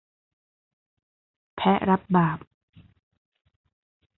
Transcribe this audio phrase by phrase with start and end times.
[1.55, 2.37] แพะรับบาป